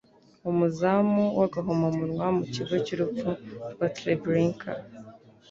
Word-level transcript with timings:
umuzamu 0.49 1.23
w'agahomamunwa 1.39 2.25
mu 2.37 2.45
kigo 2.53 2.75
cy'urupfu 2.85 3.29
rwa 3.73 3.87
Treblinka 3.95 4.71